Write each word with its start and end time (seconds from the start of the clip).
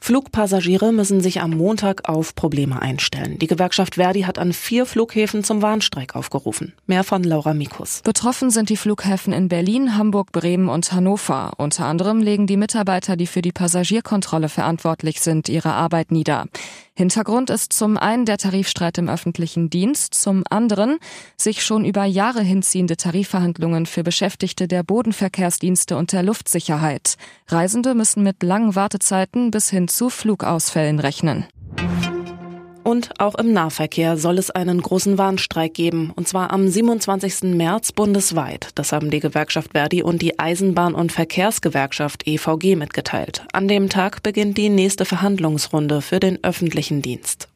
Flugpassagiere 0.00 0.92
müssen 0.92 1.22
sich 1.22 1.40
am 1.40 1.52
Montag 1.52 2.08
auf 2.08 2.34
Probleme 2.34 2.82
einstellen. 2.82 3.38
Die 3.38 3.46
Gewerkschaft 3.46 3.94
Verdi 3.94 4.22
hat 4.22 4.38
an 4.38 4.52
vier 4.52 4.84
Flughäfen 4.84 5.44
zum 5.44 5.62
Warnstreik 5.62 6.14
aufgerufen. 6.14 6.74
Mehr 6.86 7.04
von 7.04 7.24
Laura 7.24 7.54
Mikus. 7.54 8.02
Betroffen 8.02 8.50
sind 8.50 8.68
die 8.68 8.76
Flughäfen 8.76 9.32
in 9.32 9.48
Berlin, 9.48 9.96
Hamburg, 9.96 10.30
Bremen 10.32 10.68
und 10.68 10.92
Hannover. 10.92 11.52
Unter 11.56 11.86
anderem 11.86 12.20
legen 12.20 12.46
die 12.46 12.58
Mitarbeiter, 12.58 13.16
die 13.16 13.26
für 13.26 13.40
die 13.40 13.52
Passagierkontrolle 13.52 14.50
verantwortlich 14.50 15.22
sind, 15.22 15.48
ihre 15.48 15.72
Arbeit 15.72 16.12
nieder. 16.12 16.46
Hintergrund 16.96 17.50
ist 17.50 17.72
zum 17.72 17.96
einen 17.96 18.24
der 18.24 18.38
Tarifstreit 18.38 18.98
im 18.98 19.08
öffentlichen 19.08 19.68
Dienst, 19.68 20.14
zum 20.14 20.44
anderen 20.48 20.98
sich 21.36 21.64
schon 21.64 21.84
über 21.84 22.04
Jahre 22.04 22.40
hinziehende 22.40 22.96
Tarifverhandlungen 22.96 23.86
für 23.86 24.04
Beschäftigte 24.04 24.68
der 24.68 24.84
Bodenverkehrsdienste 24.84 25.96
und 25.96 26.12
der 26.12 26.22
Luftsicherheit. 26.22 27.16
Reisende 27.48 27.94
müssen 27.94 28.22
mit 28.22 28.44
langen 28.44 28.76
Wartezeiten 28.76 29.50
bis 29.50 29.70
hin 29.70 29.83
zu 29.88 30.10
Flugausfällen 30.10 31.00
rechnen. 31.00 31.46
Und 32.84 33.18
auch 33.18 33.34
im 33.36 33.52
Nahverkehr 33.54 34.18
soll 34.18 34.36
es 34.38 34.50
einen 34.50 34.82
großen 34.82 35.16
Warnstreik 35.16 35.72
geben, 35.72 36.12
und 36.14 36.28
zwar 36.28 36.52
am 36.52 36.68
27. 36.68 37.54
März 37.54 37.92
bundesweit. 37.92 38.68
Das 38.74 38.92
haben 38.92 39.10
die 39.10 39.20
Gewerkschaft 39.20 39.72
Verdi 39.72 40.02
und 40.02 40.20
die 40.20 40.38
Eisenbahn- 40.38 40.94
und 40.94 41.10
Verkehrsgewerkschaft 41.10 42.26
EVG 42.26 42.76
mitgeteilt. 42.76 43.46
An 43.54 43.68
dem 43.68 43.88
Tag 43.88 44.22
beginnt 44.22 44.58
die 44.58 44.68
nächste 44.68 45.06
Verhandlungsrunde 45.06 46.02
für 46.02 46.20
den 46.20 46.38
öffentlichen 46.44 47.00
Dienst. 47.00 47.48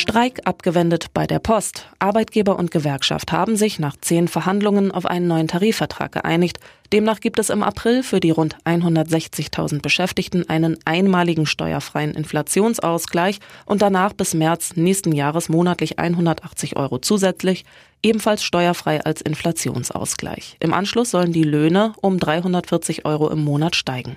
Streik 0.00 0.40
abgewendet 0.46 1.08
bei 1.12 1.26
der 1.26 1.40
Post. 1.40 1.86
Arbeitgeber 1.98 2.58
und 2.58 2.70
Gewerkschaft 2.70 3.32
haben 3.32 3.56
sich 3.56 3.78
nach 3.78 3.98
zehn 4.00 4.28
Verhandlungen 4.28 4.92
auf 4.92 5.04
einen 5.04 5.28
neuen 5.28 5.46
Tarifvertrag 5.46 6.10
geeinigt. 6.12 6.58
Demnach 6.90 7.20
gibt 7.20 7.38
es 7.38 7.50
im 7.50 7.62
April 7.62 8.02
für 8.02 8.18
die 8.18 8.30
rund 8.30 8.56
160.000 8.64 9.82
Beschäftigten 9.82 10.48
einen 10.48 10.78
einmaligen 10.86 11.44
steuerfreien 11.44 12.14
Inflationsausgleich 12.14 13.40
und 13.66 13.82
danach 13.82 14.14
bis 14.14 14.32
März 14.32 14.74
nächsten 14.74 15.12
Jahres 15.12 15.50
monatlich 15.50 15.98
180 15.98 16.76
Euro 16.76 16.98
zusätzlich, 16.98 17.66
ebenfalls 18.02 18.42
steuerfrei 18.42 19.04
als 19.04 19.20
Inflationsausgleich. 19.20 20.56
Im 20.60 20.72
Anschluss 20.72 21.10
sollen 21.10 21.34
die 21.34 21.44
Löhne 21.44 21.92
um 22.00 22.18
340 22.18 23.04
Euro 23.04 23.28
im 23.28 23.44
Monat 23.44 23.76
steigen. 23.76 24.16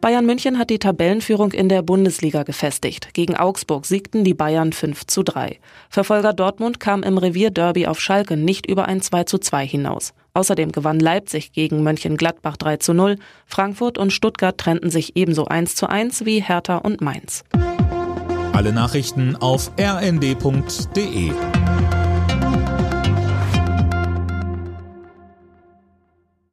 Bayern 0.00 0.24
München 0.24 0.58
hat 0.58 0.70
die 0.70 0.78
Tabellenführung 0.78 1.52
in 1.52 1.68
der 1.68 1.82
Bundesliga 1.82 2.42
gefestigt. 2.42 3.12
Gegen 3.12 3.36
Augsburg 3.36 3.84
siegten 3.84 4.24
die 4.24 4.32
Bayern 4.32 4.72
5 4.72 5.06
zu 5.06 5.22
3. 5.22 5.58
Verfolger 5.90 6.32
Dortmund 6.32 6.80
kam 6.80 7.02
im 7.02 7.18
Revierderby 7.18 7.86
auf 7.86 8.00
Schalke 8.00 8.38
nicht 8.38 8.64
über 8.64 8.86
ein 8.86 9.02
2 9.02 9.24
zu 9.24 9.38
2 9.38 9.66
hinaus. 9.66 10.14
Außerdem 10.32 10.72
gewann 10.72 11.00
Leipzig 11.00 11.52
gegen 11.52 11.82
Mönchengladbach 11.82 12.56
3 12.56 12.78
zu 12.78 12.94
0. 12.94 13.16
Frankfurt 13.44 13.98
und 13.98 14.10
Stuttgart 14.10 14.56
trennten 14.56 14.88
sich 14.88 15.16
ebenso 15.16 15.44
1 15.44 15.74
zu 15.74 15.86
1 15.88 16.24
wie 16.24 16.40
Hertha 16.40 16.78
und 16.78 17.02
Mainz. 17.02 17.44
Alle 18.52 18.72
Nachrichten 18.72 19.36
auf 19.36 19.70
rnd.de 19.78 21.32